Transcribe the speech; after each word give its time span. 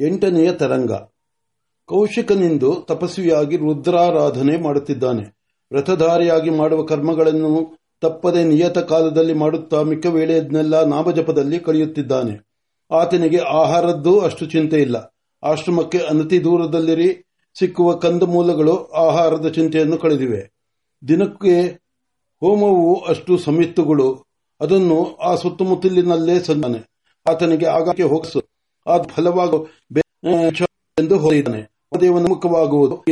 ಎಂಟನೆಯ 0.00 0.52
ತರಂಗ. 0.52 0.92
ಕೌಶಿಕನಿಂದು 1.86 2.84
ತಪಸ್ವಿಯಾಗಿ 2.88 3.56
ರುದ್ರಾರಾಧನೆ 3.56 4.56
ಮಾಡುತ್ತಿದ್ದಾನೆ. 4.56 5.40
ವ್ರತಧಾರಿಯಾಗಿ 5.72 6.50
ಮಾಡುವ 6.50 6.82
ಕರ್ಮಗಳನ್ನು 6.82 7.80
ತಪ್ಪದೆ 8.00 8.44
ನಿಯತ 8.44 8.78
ಕಾಲದಲ್ಲಿ 8.78 9.34
ಮಾಡುತ್ತಾ 9.34 9.82
ಮಿಕ್ಕ 9.82 10.06
ವೇಳೆಯನ್ನೆಲ್ಲ 10.06 10.84
ನಾಮಜಪದಲ್ಲಿ 10.84 11.58
ಕಳೆಯುತ್ತಿದ್ದಾನೆ. 11.58 12.50
ಆತನಿಗೆ 12.90 13.38
ಆಹಾರದ್ದು 13.38 14.20
ಅಷ್ಟು 14.20 14.46
ಚಿಂತೆ 14.46 14.82
ಇಲ್ಲ. 14.82 15.16
ಆಶ್ರಮಕ್ಕೆ 15.42 15.98
ಅನತಿ 15.98 16.44
ದೂರದಲ್ಲಿರಿ, 16.44 17.26
ಸಿಕ್ಕುವ 17.58 17.92
ಕಂದಮೂಲಗಳು 17.92 18.84
ಆಹಾರದ 18.86 19.48
ಚಿಂತೆಯನ್ನು 19.48 19.98
ಕಳೆದಿವೆ. 19.98 20.50
ದಿನಕ್ಕೆ 21.08 21.80
ಹೋಮವು 22.40 23.04
ಅಷ್ಟು 23.04 23.38
ಸಮಿತ್ತುಗಳು 23.38 24.24
ಅದನ್ನು 24.60 25.16
ಆ 25.16 25.34
ಸುತ್ತಮುತ್ತಲಿನಲ್ಲೇ 25.34 26.40
ಸಂದಾನೆ 26.40 26.90
ಆತನಿಗೆ 27.30 27.66
ಆಗಾಗ್ಗೆ 27.66 28.02
ಹೋಗಿಸು. 28.02 28.59
ಆ 28.90 29.02
ಫಲವಾಗುವುದು 29.02 32.00
ದೇವನ 32.00 32.28
ಮುಖವಾಗುವುದು. 32.28 33.04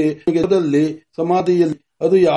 ಸಮಾಧಿಯಲ್ಲಿ 1.16 1.96
ಅದು 2.00 2.16
ಯಾವ 2.16 2.36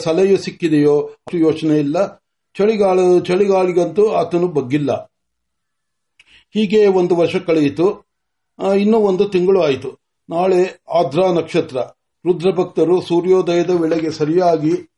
ಸಲಹೆಯು 0.00 0.36
ಸಿಕ್ಕಿದೆಯೋ 0.36 1.00
ಅಷ್ಟು 1.00 1.38
ಯೋಚನೆ 1.38 1.78
ಇಲ್ಲ. 1.78 2.24
ಚಳಿಗಾಲ 2.58 3.18
ಚಳಿಗಾಲಿಗಂತೂ 3.18 4.08
ಆತನು 4.08 4.48
ಬಗ್ಗಿಲ್ಲ. 4.48 5.12
ಹೀಗೆ 6.54 6.86
ಒಂದು 6.86 7.16
ವರ್ಷ 7.16 7.36
ಕಳೆಯಿತು. 7.36 8.04
ಇನ್ನೂ 8.78 8.98
ಒಂದು 8.98 9.28
ತಿಂಗಳು 9.28 9.62
ಆಯಿತು. 9.62 9.98
ನಾಳೆ 10.30 10.82
ಆದ್ರಾ 10.88 11.32
ನಕ್ಷತ್ರ. 11.32 11.76
ರುದ್ರಭಕ್ತರು 12.26 13.00
ಸೂರ್ಯೋದಯದ 13.00 13.70
ವೇಳೆಗೆ 13.70 14.10
ಸರಿಯಾಗಿ 14.10 14.90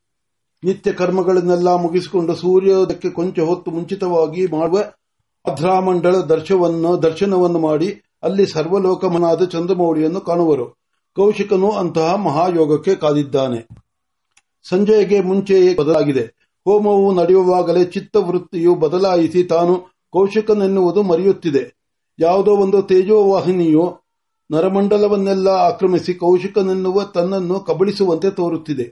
ನಿತ್ಯ 0.65 0.92
ಕರ್ಮಗಳನ್ನೆಲ್ಲ 0.92 1.74
ಮುಗಿಸಿಕೊಂಡು 1.74 2.34
ಸೂರ್ಯೋದಯಕ್ಕೆ 2.34 3.10
ಕೊಂಚ 3.10 3.38
ಹೊತ್ತು 3.38 3.70
ಮುಂಚಿತವಾಗಿ 3.70 4.46
ಮಾಡುವ 4.46 4.78
ಆಧ್ರಾಮಂಡಳ 5.48 6.16
ದರ್ಶವನ್ನು 6.16 7.02
ದರ್ಶನವನ್ನು 7.02 7.59
ಮಾಡಿ 7.59 7.88
ಅಲ್ಲಿ 8.23 8.46
ಸರ್ವಲೋಕಮನಾದ 8.46 9.45
ಚಂದ್ರಮೌಳಿಯನ್ನು 9.45 10.20
ಕಾಣುವರು. 10.20 10.66
ಕೌಶಿಕನು 11.16 11.70
ಅಂತಹ 11.70 12.15
ಮಹಾಯೋಗಕ್ಕೆ 12.15 12.95
ಕಾದಿದ್ದಾನೆ. 12.95 13.68
ಸಂಜೆಗೆ 14.68 15.20
ಮುಂಚೆಯೇ 15.20 15.74
ಬದಲಾಗಿದೆ. 15.74 16.24
ಹೋಮವು 16.65 17.15
ನಡೆಯುವಾಗಲೇ 17.15 17.85
ಚಿತ್ತವೃತ್ತಿಯು 17.85 18.74
ಬದಲಾಯಿಸಿ 18.74 19.43
ತಾನು 19.43 19.74
ಕೌಶಿಕನೆನ್ನುವುದು 20.10 21.02
ಮರೆಯುತ್ತಿದೆ. 21.02 21.63
ಯಾವುದೋ 22.18 22.51
ಒಂದು 22.51 22.82
ತೇಜೋವಾಹಿನಿಯು 22.82 23.85
ನರಮಂಡಲವನ್ನೆಲ್ಲ 24.51 25.48
ಆಕ್ರಮಿಸಿ 25.48 26.15
ಕೌಶಿಕನೆನ್ನುವ 26.15 27.02
ತನ್ನನ್ನು 27.04 27.60
ಕಬಳಿಸುವಂತೆ 27.60 28.30
ತೋರುತ್ತಿದೆ. 28.30 28.87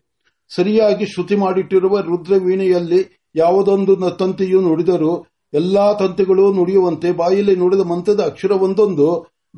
ಸರಿಯಾಗಿ 0.48 1.06
ಶ್ರುತಿ 1.06 1.37
ಮಾಡಿಟ್ಟಿರುವ 1.37 2.00
ರುದ್ರವೀಣೆಯಲ್ಲಿ 2.00 3.31
ಯಾವುದೊಂದು 3.34 4.11
ತಂತಿಯು 4.11 4.61
ನುಡಿದರೂ 4.61 5.27
ಎಲ್ಲಾ 5.55 5.92
ತಂತಿಗಳು 5.92 6.52
ನುಡಿಯುವಂತೆ, 6.52 7.12
ಬಾಯಲ್ಲಿ 7.12 7.56
ನುಡಿದ 7.56 7.80
ಮಂತ್ರದ 7.80 8.20
ಅಕ್ಷರವೊಂದೊಂದು 8.20 9.08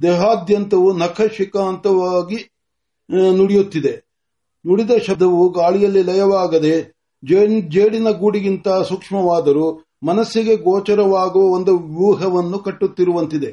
ದೇಹಾದ್ಯಂತವು 0.02 0.96
ನಖ 0.96 1.20
ಶಿಕಾಂತವಾಗಿ 1.36 2.38
ನುಡಿಯುತ್ತಿದೆ. 3.36 3.94
ನುಡಿದ 4.66 4.90
ಶಬ್ದವು 5.06 5.48
ಗಾಳಿಯಲ್ಲಿ 5.48 6.02
ಲಯವಾಗದೆ 6.02 6.74
ಜೇಡಿನ 7.68 8.10
ಗೂಡಿಗಿಂತ 8.10 8.68
ಸೂಕ್ಷ್ಮವಾದರೂ 8.68 9.84
ಮನಸ್ಸಿಗೆ 10.02 10.56
ಗೋಚರವಾಗುವ 10.56 11.42
ಒಂದು 11.42 11.78
ವ್ಯೂಹವನ್ನು 11.78 12.58
ಕಟ್ಟುತ್ತಿರುವಂತಿದೆ. 12.58 13.50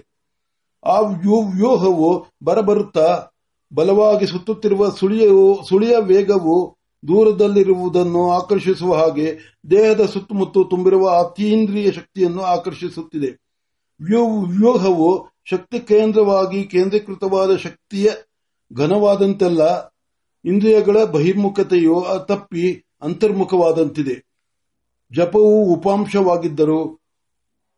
ಆ 0.85 0.99
ವ್ಯೂಹವು 0.99 2.27
ಬರಬರುತ್ತಾ, 2.43 3.27
ಬಲವಾಗಿ 3.73 4.27
ಸುತ್ತುತ್ತಿರುವ 4.27 4.89
ಸುಳಿಯ 5.69 5.97
ವೇಗವು 5.99 6.77
ದೂರದಲ್ಲಿರುವುದನ್ನು 7.07 8.31
ಆಕರ್ಷಿಸುವ 8.31 8.93
ಹಾಗೆ 8.93 9.37
ದೇಹದ 9.71 10.05
ಸುತ್ತಮುತ್ತ 10.05 10.57
ತುಂಬಿರುವ 10.69 11.09
ಅತೀಂದ್ರಿಯ 11.09 11.91
ಶಕ್ತಿಯನ್ನು 11.91 12.41
ಆಕರ್ಷಿಸುತ್ತಿದೆ. 12.41 13.43
ವ್ಯೂಹವು 14.01 15.29
ಶಕ್ತಿ 15.45 15.79
ಕೇಂದ್ರವಾಗಿ 15.79 16.63
ಕೇಂದ್ರೀಕೃತವಾದ 16.63 17.55
ಶಕ್ತಿಯ 17.55 18.09
ಘನವಾದಂತೆಲ್ಲ 18.73 19.93
ಇಂದ್ರಿಯಗಳ 20.45 21.03
ಬಹಿರ್ಮುಖತೆಯು 21.03 22.05
ತಪ್ಪಿ 22.25 22.85
ಅಂತರ್ಮುಖವಾದಂತಿದೆ. 23.01 24.25
ಜಪವು 25.15 25.73
ಉಪಾಂಶವಾಗಿದ್ದರೂ 25.73 26.99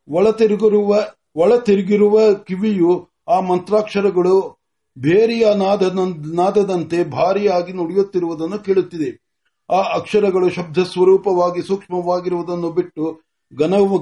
ಒಳತಿರುಗಿರುವ 0.07 1.03
ಒಳತಿರುಗಿರುವ 1.35 2.33
ಕಿವಿಯು 2.33 3.09
ಆ 3.27 3.39
ಮಂತ್ರಾಕ್ಷರಗಳು 3.39 4.65
ಬೇರಿಯ 4.97 5.47
ನಾದದಂತೆ 5.55 7.03
ಭಾರಿಯಾಗಿ 7.03 7.73
ನುಡಿಯುತ್ತಿರುವುದನ್ನು 7.73 8.59
ಕೇಳುತ್ತಿದೆ. 8.59 9.24
ಆ 9.69 9.81
ಅಕ್ಷರಗಳು 9.95 10.49
ಶಬ್ದ 10.49 10.77
ಸ್ವರೂಪವಾಗಿ 10.77 11.61
ಸೂಕ್ಷ್ಮವಾಗಿರುವುದನ್ನು 11.61 12.71
ಬಿಟ್ಟು 12.71 13.21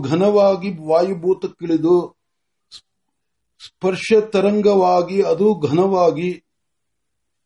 ಘನವಾಗಿ 0.01 0.69
ವಾಯುಭೂತಕ್ಕಿಳಿದು 0.87 2.17
ಸ್ಪರ್ಶ 3.65 4.13
ತರಂಗವಾಗಿ 4.29 5.21
ಅದು 5.21 5.59
ಘನವಾಗಿ 5.59 6.43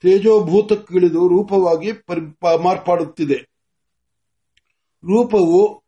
ತೇಜೋಭೂತಕ್ಕಿಳಿದು 0.02 1.28
ರೂಪವಾಗಿ 1.28 1.92
ಮಾರ್ಪಾಡುತ್ತಿದೆ. 2.64 3.36
ರೂಪವು 5.04 5.84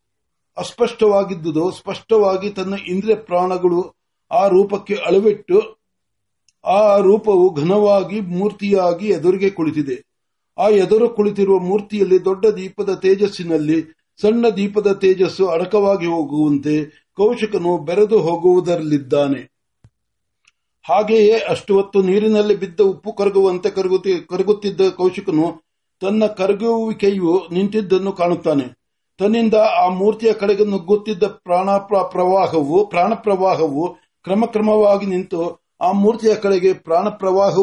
ಅಸ್ಪಷ್ಟವಾಗಿದ್ದುದು, 0.57 1.72
ಸ್ಪಷ್ಟವಾಗಿ 1.72 2.50
ತನ್ನ 2.50 2.73
ಇಂದ್ರಿಯ 2.88 3.16
ಪ್ರಾಣಗಳು 3.16 3.95
ಆ 4.31 4.47
ರೂಪಕ್ಕೆ 4.47 4.95
ಅಳವಿಟ್ಟು 4.95 5.78
ಆ 6.66 6.97
ರೂಪವು 6.97 7.53
ಘನವಾಗಿ 7.53 8.22
ಮೂರ್ತಿಯಾಗಿ 8.22 9.07
ಎದುರಿಗೆ 9.07 9.50
ಕುಳಿತಿದೆ. 9.50 10.09
ಆ 10.59 10.70
ಎದುರು 10.70 11.09
ಕುಳಿತಿರುವ 11.09 11.59
ಮೂರ್ತಿಯಲ್ಲಿ 11.59 12.25
ದೊಡ್ಡ 12.25 12.46
ದೀಪದ 12.46 12.94
ತೇಜಸ್ಸಿನಲ್ಲಿ 12.94 13.96
ಸಣ್ಣ 14.22 14.50
ದೀಪದ 14.50 14.92
ತೇಜಸ್ಸು 14.92 15.47
ಅಡಕವಾಗಿ 15.47 16.06
ಹೋಗುವಂತೆ 16.06 16.86
ಕೌಶಿಕನು 17.16 17.78
ಬೆರೆದು 17.78 18.20
ಹೋಗುವುದರಲ್ಲಿದ್ದಾನೆ. 18.20 19.59
ಹಾಗೆಯೇ 20.88 21.31
ಅಷ್ಟು 21.31 21.75
ಹೊತ್ತು 21.75 22.02
ನೀರಿನಲ್ಲಿ 22.02 22.56
ಬಿದ್ದ 22.56 22.80
ಉಪ್ಪು 22.81 23.14
ಕರಗುವಂತೆ 23.14 23.69
ಕರಗುತ್ತಿದ್ದ 23.69 24.90
ಕೌಶಿಕನು 24.90 25.64
ತನ್ನ 26.02 26.25
ಕರಗುವಿಕೆಯು 26.25 27.42
ನಿಂತಿದ್ದನ್ನು 27.52 28.12
ಕಾಣುತ್ತಾನೆ. 28.12 28.80
ತನ್ನಿಂದ 29.18 29.53
ಆ 29.53 29.90
ಮೂರ್ತಿಯ 29.90 30.34
ಕಡೆಗೆ 30.34 30.66
ನುಗ್ಗುತ್ತಿದ್ದ 30.66 31.24
ಪ್ರಾಣ 31.24 31.78
ಪ್ರವಾಹವು 31.78 32.90
ಪ್ರಾಣ 32.90 33.14
ಪ್ರವಾಹವು 33.14 33.94
ಕ್ರಮಕ್ರಮವಾಗಿ 34.24 35.06
ನಿಂತು 35.06 35.68
ಆ 35.81 35.92
ಮೂರ್ತಿಯ 35.92 36.36
ಕಡೆಗೆ 36.36 36.74
ಪ್ರಾಣ 36.74 37.09
ಪ್ರವಾಹ 37.09 37.56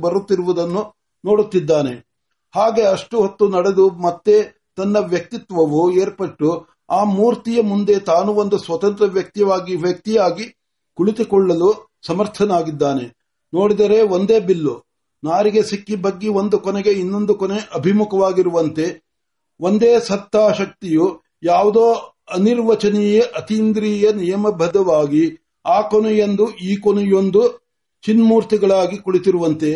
ಬರುತ್ತಿರುವುದನ್ನು 0.00 0.96
ನೋಡುತ್ತಿದ್ದಾನೆ. 1.24 2.11
ಹಾಗೆ 2.54 2.82
ಅಷ್ಟು 2.86 3.16
ಹೊತ್ತು 3.20 3.48
ನಡೆದು 3.48 3.90
ಮತ್ತೆ 4.06 4.34
ತನ್ನ 4.76 4.96
ವ್ಯಕ್ತಿತ್ವವು 5.12 5.80
ಏರ್ಪಟ್ಟು 5.92 6.50
ಆ 6.90 7.04
ಮೂರ್ತಿಯ 7.04 7.62
ಮುಂದೆ 7.62 7.98
ತಾನು 8.00 8.30
ಒಂದು 8.34 8.58
ಸ್ವತಂತ್ರ 8.58 9.04
ವ್ಯಕ್ತಿಯಾಗಿ 9.04 9.74
ವ್ಯಕ್ತಿಯಾಗಿ 9.76 10.46
ಕುಳಿತುಕೊಳ್ಳಲು 10.98 11.70
ಸಮರ್ಥನಾಗಿದ್ದಾನೆ. 12.06 13.04
ನೋಡಿದರೆ 13.52 14.02
ಒಂದೇ 14.14 14.40
ಬಿಲ್ಲು. 14.40 14.74
ನಾರಿಗೆ 15.22 15.62
ಸಿಕ್ಕಿ 15.62 15.96
ಬಗ್ಗಿ 15.96 16.28
ಒಂದು 16.28 16.58
ಕೊನೆಗೆ 16.58 16.92
ಇನ್ನೊಂದು 16.92 17.34
ಕೊನೆ 17.34 17.58
ಅಭಿಮುಖವಾಗಿರುವಂತೆ 17.74 18.86
ಒಂದೇ 19.60 20.00
ಸತ್ತಾ 20.00 20.52
ಶಕ್ತಿಯು 20.52 21.06
ಯಾವುದೋ 21.42 21.84
ಅನಿರ್ವಚನೀಯ 22.30 23.20
ಅತೀಂದ್ರಿಯ 23.36 24.12
ನಿಯಮಬದ್ಧವಾಗಿ 24.12 25.24
ಆ 25.66 25.80
ಕೊನೆಯೊಂದು 25.92 26.44
ಈ 26.62 26.76
ಕೊನೆಯೊಂದು 26.76 27.42
ಚಿನ್ಮೂರ್ತಿಗಳಾಗಿ 28.04 28.96
ಕುಳಿತಿರುವಂತೆ 28.96 29.72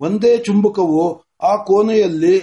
ಒಂದೇ 0.00 0.38
ಚುಂಬಕವು 0.38 1.02
ಆ 1.42 1.56
ಕೋನೆಯಲ್ಲಿ 1.56 2.40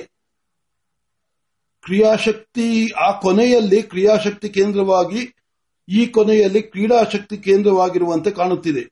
ಕ್ರಿಯಾಶಕ್ತಿ, 1.81 2.94
ಆ 2.94 3.19
ಕೊನೆಯಲ್ಲಿ 3.19 3.81
ಕ್ರಿಯಾಶಕ್ತಿ 3.81 4.50
ಕೇಂದ್ರವಾಗಿ, 4.50 5.34
ಈ 5.90 6.06
ಕೊನೆಯಲ್ಲಿ 6.06 6.62
ಕ್ರೀಡಾಶಕ್ತಿ 6.62 7.38
ಕೇಂದ್ರವಾಗಿರುವಂತೆ 7.38 8.31
ಕಾಣುತ್ತಿದೆ. 8.31 8.91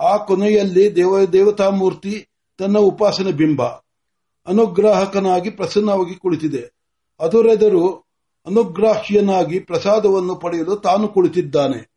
ಆ 0.00 0.16
ಕೊನೆಯಲ್ಲಿ 0.16 0.96
ದೇವ 0.96 1.26
ದೇವತಾ 1.26 1.70
ಮೂರ್ತಿ 1.70 2.28
ತನ್ನ 2.58 2.78
ಉಪಾಸನೆ 2.78 3.32
ಬಿಂಬ, 3.32 3.62
ಅನುಗ್ರಾಹಕನಾಗಿ 4.46 5.50
ಪ್ರಸನ್ನವಾಗಿ 5.50 6.14
ಕುಳಿತಿದೆ. 6.14 6.72
ಅದರೆದರು 7.20 8.04
ಅನುಗ್ರಾಹ್ಯನಾಗಿ 8.46 9.58
ಪ್ರಸಾದವನ್ನು 9.60 10.34
ಪಡೆಯಲು 10.34 10.76
ತಾನು 10.76 11.08
ಕುಳಿತಿದ್ದಾನೆ. 11.08 11.88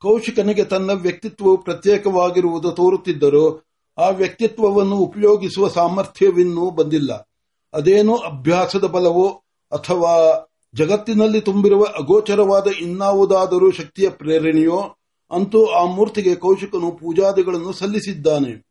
ಕೌಶಿಕನಿಗೆ 0.00 0.64
ತನ್ನ 0.64 0.90
ವ್ಯಕ್ತಿತ್ವವು 0.90 1.56
ಪ್ರತ್ಯೇಕವಾಗಿರುವುದು 1.56 2.70
ತೋರುತ್ತಿದ್ದರೂ 2.70 3.67
ಆ 3.98 4.08
ವ್ಯಕ್ತಿತ್ವವನ್ನು 4.08 4.96
ಉಪಯೋಗಿಸುವ 4.96 5.68
ಸಾಮರ್ಥ್ಯವಿನ್ನೂ 5.68 6.70
ಬಂದಿಲ್ಲ. 6.70 7.28
ಅದೇನೋ 7.72 8.16
ಅಭ್ಯಾಸದ 8.16 8.84
ಬಲವೋ 8.84 9.28
ಅಥವಾ 9.72 10.44
ಜಗತ್ತಿನಲ್ಲಿ 10.74 11.40
ತುಂಬಿರುವ 11.40 11.84
ಅಗೋಚರವಾದ 11.84 12.66
ಇನ್ನಾವುದಾದರೂ 12.80 13.70
ಶಕ್ತಿಯ 13.70 14.08
ಪ್ರೇರಣೆಯೋ 14.08 14.78
ಅಂತೂ 15.30 15.64
ಆ 15.66 15.84
ಮೂರ್ತಿಗೆ 15.84 16.34
ಕೌಶಿಕನು 16.34 16.90
ಪೂಜಾದಿಗಳನ್ನು 16.90 17.72
ಸಲ್ಲಿಸಿದ್ದಾನೆ. 17.72 18.66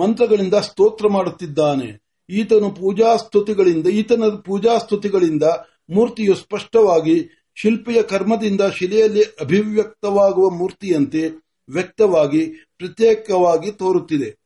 ಮಂತ್ರಗಳಿಂದ 0.00 0.54
ಸ್ತೋತ್ರ 0.54 1.08
ಮಾಡುತ್ತಿದ್ದಾನೆ. 1.08 2.04
ಈತನು 2.30 2.70
ಪೂಜಾಸ್ತುತಿಗಳಿಂದ 2.70 3.86
ಈತನ 3.86 4.22
ಪೂಜಾ 4.44 4.78
ಸ್ತುತಿಗಳಿಂದ 4.78 5.42
ಮೂರ್ತಿಯು 5.90 6.34
ಸ್ಪಷ್ಟವಾಗಿ 6.34 7.28
ಶಿಲ್ಪಿಯ 7.54 8.02
ಕರ್ಮದಿಂದ 8.02 8.60
ಶಿಲೆಯಲ್ಲಿ 8.78 9.22
ಅಭಿವ್ಯಕ್ತವಾಗುವ 9.22 10.50
ಮೂರ್ತಿಯಂತೆ 10.50 11.28
ವ್ಯಕ್ತವಾಗಿ 11.68 12.46
ಪ್ರತ್ಯೇಕವಾಗಿ 12.78 13.72
ತೋರುತ್ತಿದೆ. 13.72 14.43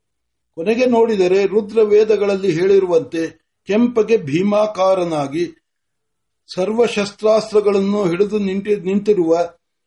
ಕೊನೆಗೆ 0.58 0.87
ನೋಡಿದರೆ 0.87 1.46
ರುದ್ರ 1.46 1.82
ವೇದಗಳಲ್ಲಿ 1.82 2.52
ಹೇಳಿರುವಂತೆ 2.52 3.28
ಕೆಂಪಗೆ 3.66 4.16
ಭೀಮಾಕಾರನಾಗಿ 4.16 5.52
ಸರ್ವಶಸ್ತ್ರಾಸ್ತ್ರಗಳನ್ನು 6.46 8.05
ಹಿಡಿದು 8.05 8.38
ನಿಂತಿರುವ 8.38 9.38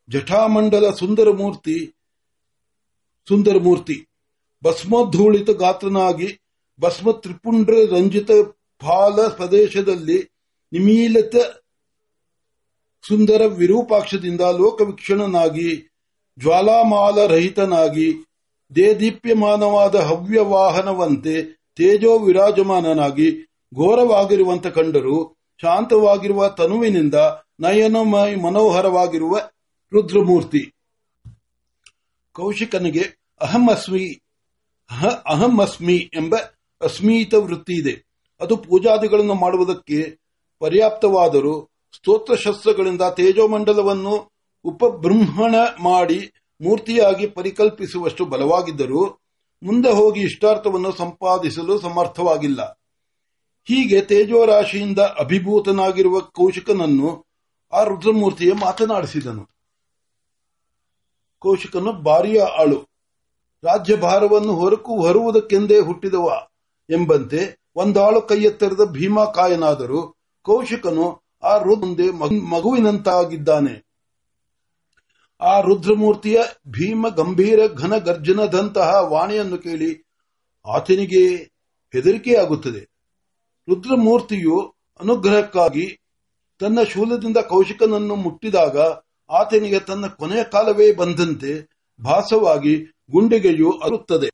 ಜಠಾಮಂಡಲ 0.09 0.91
ಸುಂದರ 0.91 1.29
ಮೂರ್ತಿ 1.29 1.93
ಸುಂದರಮೂರ್ತಿ, 3.29 4.07
ಭಸ್ಮೋದ್ಧೂಳಿತ 4.63 5.49
ಗಾತ್ರನಾಗಿ 5.49 6.39
ಭಸ್ಮ 6.79 7.11
ತ್ರಿಪುಂಡ್ರ 7.11 7.73
ರಂಜಿತ 7.73 8.31
ಫಾಲ 8.81 9.27
ಪ್ರದೇಶದಲ್ಲಿ 9.27 10.29
ನಿಮೀಲತ 10.73 11.35
ಸುಂದರ 13.07 13.45
ವಿರೂಪಾಕ್ಷದಿಂದ 13.45 14.41
ಲೋಕವೀಕ್ಷಣನಾಗಿ 14.41 15.91
ಜ್ವಾಲಾಮಾಲ 16.39 17.25
ರಹಿತನಾಗಿ 17.25 18.30
ದೇದೀಪ್ಯಮಾನವಾದ 18.75 19.95
ಹವ್ಯವಾಹನವಂತೆ 19.95 21.43
ತೇಜೋ 21.75 22.19
ವಿರಾಜಮಾನನಾಗಿ 22.19 23.31
ಘೋರವಾಗಿರುವಂತ 23.75 24.67
ಕಂಡರು, 24.67 25.37
ಶಾಂತವಾಗಿರುವ 25.61 26.47
ತನುವಿನಿಂದ 26.47 27.13
ನಯನಮಯ 27.59 28.35
ಮನೋಹರವಾಗಿರುವ 28.35 29.37
ರುದ್ರಮೂರ್ತಿ. 29.93 30.73
ಕೌಶಿಕನಿಗೆ 32.33 33.03
ಅಹಮಸ್ಮಿ 33.41 34.21
ಅಹಮಸ್ಮಿ 35.25 35.97
ಎಂಬ 35.97 36.35
ಅಸ್ಮೀತ 36.81 37.33
ವೃತ್ತಿ 37.33 37.73
ಇದೆ. 37.79 38.05
ಅದು 38.39 38.57
ಪೂಜಾದಿಗಳನ್ನು 38.57 39.33
ಮಾಡುವುದಕ್ಕೆ 39.33 40.19
ಪರ್ಯಾಪ್ತವಾದರೂ 40.59 41.69
ಸ್ತೋತ್ರ 41.95 42.35
ಶಸ್ತ್ರಗಳಿಂದ 42.35 43.01
ತೇಜೋಮಂಡಲವನ್ನು 43.01 44.31
ಉಪಬೃಂಹಣ 44.63 45.55
ಮಾಡಿ 45.79 46.19
ಮೂರ್ತಿಯಾಗಿ 46.61 47.27
ಪರಿಕಲ್ಪಿಸುವಷ್ಟು 47.27 48.25
ಬಲವಾಗಿದ್ದರೂ 48.25 49.05
ಮುಂದೆ 49.63 49.91
ಹೋಗಿ 49.91 50.21
ಇಷ್ಟಾರ್ಥವನ್ನು 50.21 50.91
ಸಂಪಾದಿಸಲು 50.91 51.79
ಸಮರ್ಥವಾಗಿಲ್ಲ. 51.79 52.61
ಹೀಗೆ 53.65 54.01
ತೇಜೋರಾಶಿಯಿಂದ 54.01 54.99
ಅಭಿಭೂತನಾಗಿರುವ 54.99 56.19
ಕೌಶಿಕನನ್ನು 56.19 57.25
ಆ 57.73 57.83
ರುದ್ರಮೂರ್ತಿಯೇ 57.83 58.51
ಮಾತನಾಡಿಸಿದನು. 58.51 59.49
ಕೌಶಿಕನು 61.39 61.93
ಬಾರಿಯ 61.93 62.41
ಆಳು. 62.41 62.89
ರಾಜ್ಯಭಾರವನ್ನು 63.63 64.55
ಹೊರಕು 64.55 65.01
ಹೊರುವುದಕ್ಕೆಂದೇ 65.01 65.79
ಹುಟ್ಟಿದವ 65.79 66.47
ಎಂಬಂತೆ 66.89 67.59
ಒಂದಾಳು 67.75 68.21
ಕೈಯೆತ್ತರದ 68.21 68.85
ಭೀಮಾಕಾಯನಾದರೂ 68.85 70.15
ಕೌಶಿಕನು 70.43 71.21
ಆ 71.43 71.57
ರುದ್ರಮುಂದೆ 71.57 72.11
ಮಗುವಿನಂತಾಗಿದ್ದಾನೆ. 72.49 73.90
ಆ 75.41 75.59
ರುದ್ರಮೂರ್ತಿಯ 75.59 76.41
ಭೀಮ 76.67 77.07
ಗಂಭೀರ 77.07 77.59
ಘನ 77.73 77.97
ಗರ್ಜನದಂತಹ 77.97 78.93
ವಾಣಿಯನ್ನು 79.01 79.57
ಕೇಳಿ 79.57 80.05
ಆತನಿಗೆ 80.75 81.35
ಹೆದರಿಕೆಯಾಗುತ್ತದೆ. 81.93 82.79
ರುದ್ರಮೂರ್ತಿಯು 83.69 84.75
ಅನುಗ್ರಹಕ್ಕಾಗಿ 84.99 85.99
ತನ್ನ 86.59 86.83
ಶೂಲದಿಂದ 86.83 87.37
ಕೌಶಿಕನನ್ನು 87.37 88.15
ಮುಟ್ಟಿದಾಗ 88.15 88.77
ಆತನಿಗೆ 89.29 89.79
ತನ್ನ 89.79 90.07
ಕೊನೆಯ 90.07 90.43
ಕಾಲವೇ 90.43 90.91
ಬಂದಂತೆ 90.91 91.69
ಭಾಸವಾಗಿ 92.03 92.83
ಗುಂಡಿಗೆಯು 93.11 93.71
ಅರುತ್ತದೆ. 93.71 94.29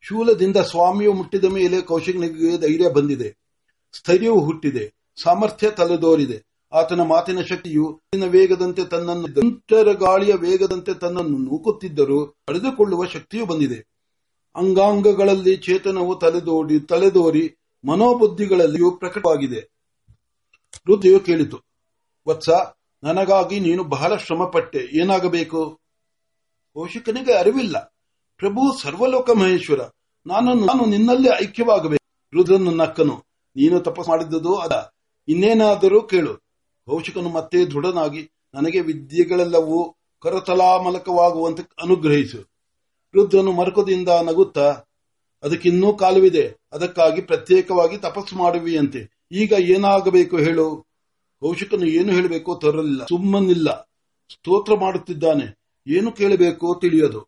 ಶೂಲದಿಂದ 0.00 0.56
ಸ್ವಾಮಿಯು 0.56 1.12
ಮುಟ್ಟಿದ 1.12 1.44
ಮೇಲೆ 1.44 1.80
ಕೌಶಿಕನಿಗೆ 1.80 2.58
ಧೈರ್ಯ 2.60 2.88
ಬಂದಿದೆ. 2.88 3.36
ಸ್ಥೈರ್ಯವು 3.92 4.40
ಹುಟ್ಟಿದೆ. 4.40 4.92
ಸಾಮರ್ಥ್ಯ 5.22 5.70
ತಲೆದೋರಿದೆ. 5.70 6.51
ಆತನ 6.72 7.00
ಮಾತಿನ 7.00 7.40
ಶಕ್ತಿಯು 7.40 8.02
ವೇಗದಂತೆ 8.28 8.84
ತನ್ನನ್ನು 8.84 9.94
ಗಾಳಿಯ 9.94 10.34
ವೇಗದಂತೆ 10.34 10.94
ತನ್ನನ್ನು 10.94 11.38
ನೂಕುತ್ತಿದ್ದರೂ 11.38 12.26
ಕಳೆದುಕೊಳ್ಳುವ 12.26 13.04
ಶಕ್ತಿಯು 13.06 13.46
ಬಂದಿದೆ. 13.46 13.92
ಅಂಗಾಂಗಗಳಲ್ಲಿ 14.56 15.56
ಚೇತನವು 15.56 16.14
ತಲೆದೋಡಿ, 16.14 16.80
ತಲೆದೋರಿ 16.80 17.56
ಮನೋಬುದ್ಧಿಗಳಲ್ಲಿಯೂ 17.84 18.90
ಪ್ರಕಟವಾಗಿದೆ. 18.90 19.60
ರುದ್ರಯು 20.86 21.20
ಕೇಳಿತು, 21.20 21.58
ವತ್ಸ, 22.28 22.48
ನನಗಾಗಿ 23.02 23.60
ನೀನು 23.60 23.84
ಬಹಳ 23.84 24.16
ಶ್ರಮಪಟ್ಟೆ, 24.16 24.78
ಏನಾಗಬೇಕು? 24.78 25.80
ಕೌಶಿಕನಿಗೆ 26.74 27.32
ಅರಿವಿಲ್ಲ. 27.32 27.78
ಪ್ರಭು 28.36 28.82
ಸರ್ವಲೋಕ 28.82 29.30
ಮಹೇಶ್ವರ 29.30 29.80
ನಾನು 30.26 30.54
ನಾನು 30.54 30.84
ನಿನ್ನಲ್ಲಿ 30.84 31.28
ಐಕ್ಯವಾಗಬೇಕು. 31.42 32.26
ರುದ್ರನ 32.32 32.80
ನಕ್ಕನು, 32.80 33.16
ನೀನು 33.56 33.80
ತಪಸ್ 33.80 34.08
ಮಾಡಿದ್ದುದು 34.08 34.56
ಅದ. 34.56 34.92
ಇನ್ನೇನಾದರೂ 35.28 36.02
ಕೇಳು. 36.02 36.41
ಕೌಶಿಕನು 36.86 37.28
ಮತ್ತೆ 37.28 37.64
ದೃಢನಾಗಿ 37.64 38.30
ನನಗೆ 38.54 38.80
ವಿದ್ಯೆಗಳೆಲ್ಲವೂ 38.80 39.96
ಕರತಲಾಮಲಕವಾಗುವಂತೆ 40.22 41.62
ಅನುಗ್ರಹಿಸು. 41.62 42.52
ರುದ್ರನು 43.14 43.52
ಮರಕದಿಂದ 43.52 44.08
ನಗುತ್ತಾ, 44.08 44.82
ಅದಕ್ಕಿನ್ನೂ 45.42 45.92
ಕಾಲವಿದೆ, 45.92 46.56
ಅದಕ್ಕಾಗಿ 46.72 47.20
ಪ್ರತ್ಯೇಕವಾಗಿ 47.20 47.96
ತಪಸ್ಸು 47.96 48.36
ಮಾಡುವಿಯಂತೆ. 48.36 49.26
ಈಗ 49.32 49.52
ಏನಾಗಬೇಕು 49.52 50.36
ಹೇಳು? 50.36 50.86
ಕೌಶಿಕನು 51.40 51.86
ಏನು 51.86 52.12
ಹೇಳಬೇಕೋ 52.12 52.54
ತರಲಿಲ್ಲ. 52.54 53.04
ಸುಮ್ಮನಿಲ್ಲ. 53.04 53.90
ಸ್ತೋತ್ರ 54.32 54.74
ಮಾಡುತ್ತಿದ್ದಾನೆ. 54.74 55.58
ಏನು 55.86 56.12
ಕೇಳಬೇಕು 56.12 56.78
ತಿಳಿಯದು. 56.80 57.20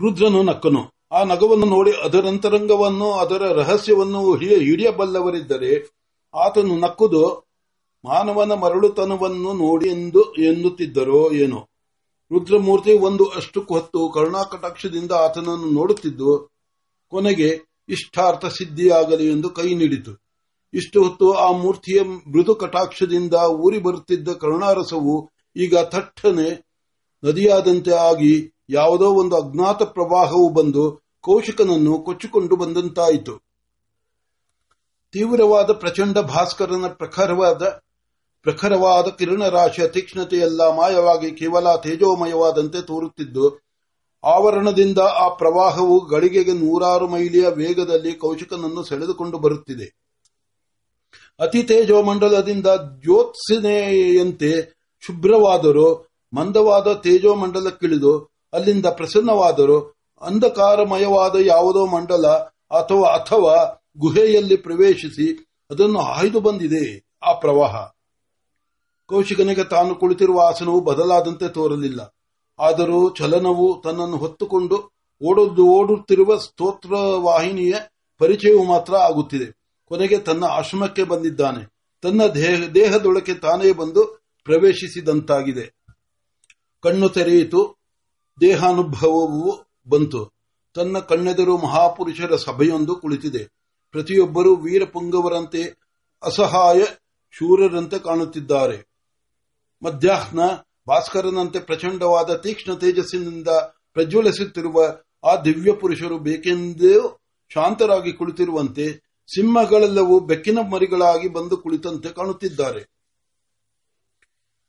ರುದ್ರನು 0.00 0.42
ನಕ್ಕನು. 0.42 0.92
ಆ 1.12 1.24
ನಗವನ್ನು 1.24 1.66
ನೋಡಿ 1.66 1.90
ಅದರಂತರಂಗವನ್ನು 1.90 3.12
ಅದರ 3.12 3.42
ರಹಸ್ಯವನ್ನು 3.52 4.34
ಹಿಡಿಯಬಲ್ಲವರಿದ್ದರೆ 4.36 5.90
ಆತನು 6.34 6.78
ನಕ್ಕುದು 6.78 7.51
ಮಾನವನ 8.04 8.52
ಮರಳುತನವನ್ನು 8.62 9.50
ನೋಡಿ 9.64 9.88
ಎಂದು 9.88 10.22
ಎನ್ನುತ್ತಿದ್ದರೋ 10.48 11.20
ಏನೋ. 11.42 11.60
ರುದ್ರಮೂರ್ತಿ 12.30 12.92
ಒಂದು 12.98 13.24
ಅಷ್ಟು 13.38 13.60
ಹೊತ್ತು 13.68 14.00
ಕರುಣಾಕಟಾಕ್ಷದಿಂದ 14.14 15.12
ಆತನನ್ನು 15.26 15.68
ನೋಡುತ್ತಿದ್ದು, 15.70 16.32
ಕೊನೆಗೆ 17.12 17.48
ಇಷ್ಟಾರ್ಥ 17.88 18.44
ಸಿದ್ಧಿಯಾಗಲಿ 18.56 19.26
ಎಂದು 19.32 19.48
ಕೈ 19.50 19.68
ನೀಡಿತು. 19.74 20.12
ಇಷ್ಟು 20.74 20.98
ಹೊತ್ತು 21.02 21.26
ಆ 21.44 21.48
ಮೂರ್ತಿಯ 21.52 22.00
ಮೃದು 22.32 22.54
ಕಟಾಕ್ಷದಿಂದ 22.54 23.36
ಊರಿ 23.64 23.78
ಬರುತ್ತಿದ್ದ 23.78 24.28
ಕರುಣಾರಸವು 24.42 25.14
ಈಗ 25.56 25.74
ಥಟ್ಟನೆ 25.94 26.48
ನದಿಯಾದಂತೆ 27.22 27.92
ಆಗಿ 28.10 28.34
ಯಾವುದೋ 28.70 29.08
ಒಂದು 29.12 29.34
ಅಜ್ಞಾತ 29.42 29.82
ಪ್ರವಾಹವು 29.96 30.48
ಬಂದು 30.48 30.84
ಕೌಶಿಕನನ್ನು 31.24 31.94
ಕೊಚ್ಚಿಕೊಂಡು 32.06 32.54
ಬಂದಂತಾಯಿತು. 32.56 33.34
ತೀವ್ರವಾದ 35.14 35.70
ಪ್ರಚಂಡ 35.82 36.18
ಭಾಸ್ಕರನ 36.34 36.86
ಪ್ರಖರವಾದ 37.00 37.62
ಪ್ರಖರವಾದ 38.42 39.08
ಕಿರಣರಾಶಿಯ 39.18 39.88
ತೀಕ್ಷ್ಣತೆಯೆಲ್ಲ 39.88 40.62
ಮಾಯವಾಗಿ 40.76 41.30
ಕೇವಲ 41.30 41.74
ತೇಜೋಮಯವಾದಂತೆ 41.76 42.80
ತೋರುತ್ತಿದ್ದು, 42.82 43.62
ಆವರಣದಿಂದ 44.24 44.98
ಆ 44.98 45.28
ಪ್ರವಾಹವು 45.28 46.06
ಗಳಿಗೆಗೆ 46.06 46.52
ನೂರಾರು 46.52 47.08
ಮೈಲಿಯ 47.08 47.46
ವೇಗದಲ್ಲಿ 47.48 48.12
ಕೌಶಿಕನನ್ನು 48.12 48.82
ಸೆಳೆದುಕೊಂಡು 48.84 49.38
ಬರುತ್ತಿದೆ. 49.38 49.86
ಅತಿ 51.40 51.62
ತೇಜೋಮಂಡಲದಿಂದ 51.62 52.66
ಜ್ಯೋತ್ಸನೆಯಂತೆ 53.00 54.52
ಶುಭ್ರವಾದರೂ, 55.06 56.10
ಮಂದವಾದ 56.32 56.92
ತೇಜೋಮಂಡಲಕ್ಕಿಳಿದು, 56.92 58.12
ಅಲ್ಲಿಂದ 58.52 58.86
ಪ್ರಸನ್ನವಾದರೂ, 58.86 59.78
ಅಂಧಕಾರಮಯವಾದ 60.22 61.36
ಯಾವುದೋ 61.40 61.86
ಮಂಡಲ 61.86 62.26
ಅಥವಾ 62.70 63.08
ಅಥವಾ 63.08 63.82
ಗುಹೆಯಲ್ಲಿ 63.98 64.56
ಪ್ರವೇಶಿಸಿ 64.56 65.26
ಅದನ್ನು 65.70 66.00
ಹಾಯ್ದು 66.00 66.40
ಬಂದಿದೆ 66.40 66.84
ಆ 67.22 67.32
ಪ್ರವಾಹ. 67.32 67.74
ಕೌಶಿಕನಿಗೆ 69.06 69.64
ತಾನು 69.64 69.94
ಕುಳಿತಿರುವ 69.94 70.40
ಆಸನವು 70.40 70.80
ಬದಲಾದಂತೆ 70.80 71.48
ತೋರಲಿಲ್ಲ. 71.48 72.14
ಆದರೂ 72.58 73.14
ಚಲನವು 73.14 73.82
ತನ್ನನ್ನು 73.84 74.16
ಹೊತ್ತುಕೊಂಡು 74.16 74.92
ಓಡೋದು 75.24 75.66
ಓಡುತ್ತಿರುವ 75.66 76.38
ಸ್ತೋತ್ರ 76.38 76.94
ವಾಹಿನಿಯ 76.96 77.74
ಪರಿಚಯವು 78.18 78.64
ಮಾತ್ರ 78.64 78.94
ಆಗುತ್ತಿದೆ. 78.94 79.78
ಕೊನೆಗೆ 79.84 80.18
ತನ್ನ 80.18 80.44
ಆಶ್ರಮಕ್ಕೆ 80.44 81.02
ಬಂದಿದ್ದಾನೆ. 81.02 81.72
ತನ್ನ 82.02 82.22
ದೇಹದೊಳಕ್ಕೆ 82.74 83.34
ತಾನೇ 83.34 83.72
ಬಂದು 83.72 84.22
ಪ್ರವೇಶಿಸಿದಂತಾಗಿದೆ. 84.44 85.74
ಕಣ್ಣು 86.82 87.08
ತೆರೆಯಿತು, 87.08 87.78
ದೇಹಾನುಭವವು 88.40 89.64
ಬಂತು. 89.88 90.32
ತನ್ನ 90.74 90.98
ಕಣ್ಣೆದುರು 90.98 91.58
ಮಹಾಪುರುಷರ 91.58 92.36
ಸಭೆಯೊಂದು 92.36 92.96
ಕುಳಿತಿದೆ. 92.96 93.44
ಪ್ರತಿಯೊಬ್ಬರೂ 93.90 94.56
ವೀರಪುಂಗವರಂತೆ 94.56 95.62
ಅಸಹಾಯ 96.22 96.84
ಶೂರರಂತೆ 97.30 97.98
ಕಾಣುತ್ತಿದ್ದಾರೆ. 97.98 98.91
ಮಧ್ಯಾಹ್ನ 99.82 100.40
ಭಾಸ್ಕರನಂತೆ 100.88 101.58
ಪ್ರಚಂಡವಾದ 101.58 102.36
ತೀಕ್ಷ್ಣ 102.36 102.74
ತೇಜಸ್ಸಿನಿಂದ 102.74 103.48
ಪ್ರಜ್ವಲಿಸುತ್ತಿರುವ 103.92 104.82
ಆ 105.24 105.36
ದಿವ್ಯ 105.36 105.72
ಪುರುಷರು 105.72 106.18
ಬೇಕೆಂದೇ 106.18 106.94
ಶಾಂತರಾಗಿ 107.54 108.12
ಕುಳಿತಿರುವಂತೆ 108.12 108.92
ಸಿಂಹಗಳೆಲ್ಲವೂ 109.34 110.20
ಬೆಕ್ಕಿನ 110.20 110.58
ಮರಿಗಳಾಗಿ 110.58 111.28
ಬಂದು 111.28 111.56
ಕುಳಿತಂತೆ 111.56 112.08
ಕಾಣುತ್ತಿದ್ದಾರೆ. 112.08 112.82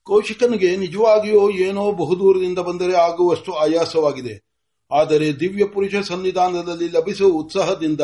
ಕೌಶಿಕನಿಗೆ 0.04 0.76
ನಿಜವಾಗಿಯೋ 0.76 1.50
ಏನೋ 1.50 1.92
ಬಹುದೂರದಿಂದ 1.92 2.60
ಬಂದರೆ 2.60 2.94
ಆಗುವಷ್ಟು 2.94 3.54
ಆಯಾಸವಾಗಿದೆ. 3.54 4.44
ಆದರೆ 4.92 5.40
ದಿವ್ಯ 5.40 5.66
ಪುರುಷ 5.66 5.96
ಸನ್ನಿಧಾನದಲ್ಲಿ 5.96 6.90
ಲಭಿಸುವ 6.90 7.32
ಉತ್ಸಾಹದಿಂದ 7.32 8.02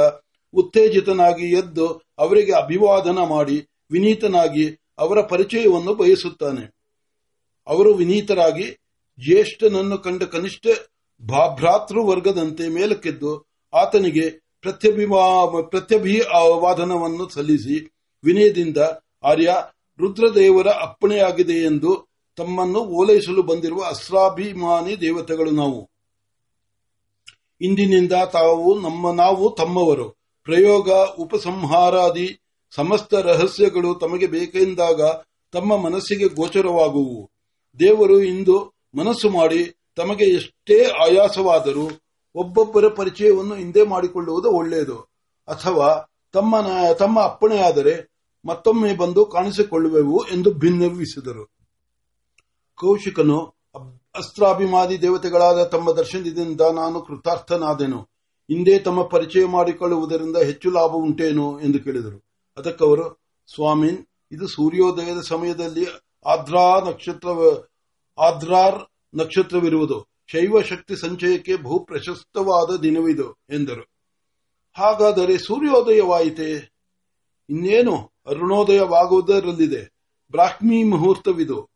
ಉತ್ತೇಜಿತನಾಗಿ 0.53 1.51
ಎದ್ದು 1.55 1.87
ಅವರಿಗೆ 2.19 2.51
ಅಭಿವಾದನ 2.51 3.17
ಮಾಡಿ 3.17 3.67
ವಿನೀತನಾಗಿ 3.91 4.79
ಅವರ 4.99 5.21
ಪರಿಚಯವನ್ನು 5.21 5.93
ಬಯಸುತ್ತಾನೆ. 5.93 6.78
ಅವರು 7.69 7.93
ವಿನೀತರಾಗಿ 7.93 8.77
ಜ್ಯೇಷ್ಠನನ್ನು 9.19 9.97
ಕಂಡ 9.97 10.23
ಕನಿಷ್ಠ 10.23 10.67
ಭ್ರಾತೃ 11.21 12.03
ವರ್ಗದಂತೆ 12.03 12.67
ಮೇಲಕ್ಕೆದ್ದು 12.67 13.47
ಆತನಿಗೆ 13.73 14.49
ಪ್ರತ್ಯಭಿವಾದನವನ್ನು 14.61 17.29
ಸಲ್ಲಿಸಿ 17.29 17.95
ವಿನಯದಿಂದ, 18.23 18.77
ಆರ್ಯ, 19.23 19.55
ರುದ್ರದೇವರ 19.99 20.67
ಅಪ್ಪಣೆಯಾಗಿದೆ 20.67 21.53
ಎಂದು 21.53 22.07
ತಮ್ಮನ್ನು 22.35 22.79
ಓಲೈಸಲು 22.79 23.43
ಬಂದಿರುವ 23.43 23.87
ಅಸ್ರಾಭಿಮಾನಿ 23.87 25.01
ದೇವತೆಗಳು 25.01 25.51
ನಾವು. 25.51 25.89
ಇಂದಿನಿಂದ 27.61 28.11
ತಾವು 28.11 28.79
ನಮ್ಮ, 28.79 29.11
ನಾವು 29.11 29.55
ತಮ್ಮವರು. 29.57 30.15
ಪ್ರಯೋಗ, 30.43 30.91
ಉಪಸಂಹಾರಾದಿ 30.91 32.39
ಸಮಸ್ತ 32.75 33.13
ರಹಸ್ಯಗಳು 33.13 33.95
ತಮಗೆ 33.95 34.27
ಬೇಕೆಂದಾಗ 34.27 35.01
ತಮ್ಮ 35.51 35.77
ಮನಸ್ಸಿಗೆ 35.77 36.27
ಗೋಚರವಾಗುವು. 36.27 37.38
ದೇವರು 37.79 38.19
ಇಂದು 38.23 38.73
ಮನಸ್ಸು 38.97 39.29
ಮಾಡಿ 39.29 39.75
ತಮಗೆ 39.95 40.25
ಎಷ್ಟೇ 40.25 40.83
ಆಯಾಸವಾದರೂ 40.83 41.89
ಒಬ್ಬೊಬ್ಬರ 42.35 42.87
ಪರಿಚಯವನ್ನು 42.87 43.55
ಹಿಂದೆ 43.55 43.83
ಮಾಡಿಕೊಳ್ಳುವುದು 43.83 44.51
ಒಳ್ಳೆಯದು. 44.51 44.97
ಅಥವಾ 45.47 45.87
ತಮ್ಮ 46.33 46.55
ತಮ್ಮ 46.99 47.21
ಅಪ್ಪಣೆಯಾದರೆ 47.21 47.93
ಮತ್ತೊಮ್ಮೆ 48.45 48.95
ಬಂದು 48.95 49.25
ಕಾಣಿಸಿಕೊಳ್ಳುವೆವು 49.25 50.25
ಎಂದು 50.27 50.51
ಭಿನ್ನವಿಸಿದರು 50.53 51.45
ಕೌಶಿಕನು 52.75 53.39
ಅಸ್ತ್ರಾಭಿಮಾನಿ 54.15 55.01
ದೇವತೆಗಳಾದ 55.01 55.63
ತಮ್ಮ 55.63 55.91
ದರ್ಶನದಿಂದ 55.91 56.61
ನಾನು 56.61 57.01
ಕೃತಾರ್ಥನಾದೆನು. 57.01 57.99
ಹಿಂದೆ 58.51 58.79
ತಮ್ಮ 58.79 59.03
ಪರಿಚಯ 59.03 59.45
ಮಾಡಿಕೊಳ್ಳುವುದರಿಂದ 59.45 60.37
ಹೆಚ್ಚು 60.37 60.71
ಲಾಭ 60.71 60.91
ಉಂಟೇನು 60.91 61.61
ಎಂದು 61.61 61.79
ಕೇಳಿದರು. 61.79 62.25
ಅದಕ್ಕವರು 62.57 63.05
ಸ್ವಾಮಿ 63.55 63.89
ಇದು 64.31 64.47
ಸೂರ್ಯೋದಯದ 64.47 65.19
ಸಮಯದಲ್ಲಿ 65.21 65.85
ಆದ್ರಾ 66.29 66.79
ನಕ್ಷತ್ರ 66.79 67.27
ಆದ್ರಾರ್ 68.21 68.83
ನಕ್ಷತ್ರವಿರುವುದು. 69.15 70.07
ಶೈವ 70.27 70.61
ಶಕ್ತಿ 70.61 70.95
ಸಂಚಯಕ್ಕೆ 70.95 71.55
ಬಹು 71.55 71.79
ಪ್ರಶಸ್ತವಾದ 71.79 72.79
ದಿನವಿದು, 72.79 73.31
ಎಂದರು. 73.31 73.89
ಹಾಗಾದರೆ 74.73 75.37
ಸೂರ್ಯೋದಯವಾಯಿತೆ? 75.37 76.73
ಇನ್ನೇನು? 77.49 78.11
ಅರುಣೋದಯವಾಗುವುದರಲ್ಲಿದೆ. 78.27 79.93
ಬ್ರಾಹ್ಮಿ 80.31 80.83
ಮುಹೂರ್ತವಿದು. 80.83 81.69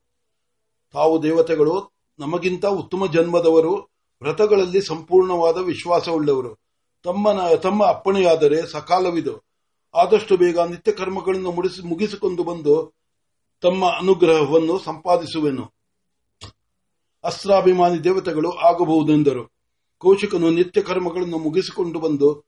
ತಾವು 0.94 1.24
ದೇವತೆಗಳು, 1.24 1.92
ನಮಗಿಂತ 2.20 2.66
ಉತ್ತಮ 2.66 3.12
ಜನ್ಮದವರು, 3.12 3.90
ವ್ರತಗಳಲ್ಲಿ 4.22 4.82
ಸಂಪೂರ್ಣವಾದ 4.82 5.58
ವಿಶ್ವಾಸವುಳ್ಳವರು. 5.58 6.56
ತಮ್ಮ 7.04 7.32
ತಮ್ಮ 7.56 7.86
ಅಪ್ಪಣೆಯಾದರೆ 7.86 8.72
ಸಕಾಲವಿದು. 8.72 9.44
ಆದಷ್ಟು 9.96 10.38
ಬೇಗ 10.38 10.60
ನಿತ್ಯ 10.60 10.92
ಕರ್ಮಗಳನ್ನು 10.92 11.52
ಮುಗಿಸಿಕೊಂಡು 11.88 12.44
ಬಂದು 12.44 13.03
ತಮ್ಮ 13.64 13.86
ಅನುಗ್ರಹವನ್ನು 13.86 14.80
ಸಂಪಾದಿಸುವೆನು. 14.80 15.74
ಅಸ್ತ್ರಾಭಿಮಾನಿ 17.24 18.04
ದೇವತೆಗಳು 18.04 18.52
ಆಗಬಹುದೆಂದರು. 18.52 19.54
ಕೌಶಿಕನು 19.98 20.50
ನಿತ್ಯ 20.50 20.82
ಕರ್ಮಗಳನ್ನು 20.82 21.38
ಮುಗಿಸಿಕೊಂಡು 21.38 22.00
ಬಂದು 22.00 22.46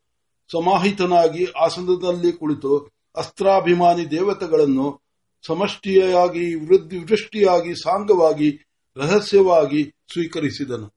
ಸಮಾಹಿತನಾಗಿ 0.51 1.45
ಆಸನದಲ್ಲಿ 1.45 2.31
ಕುಳಿತು 2.31 2.89
ಅಸ್ತ್ರಾಭಿಮಾನಿ 3.15 4.11
ದೇವತೆಗಳನ್ನು 4.11 5.01
ಸಮಷ್ಟಿಯಾಗಿ 5.47 6.55
ವೃದ್ಧಿ 6.55 6.97
ವೃಷ್ಟಿಯಾಗಿ 6.97 7.75
ಸಾಂಗವಾಗಿ, 7.75 8.65
ರಹಸ್ಯವಾಗಿ 8.97 9.83
ಸ್ವೀಕರಿಸಿದನು. 10.13 10.94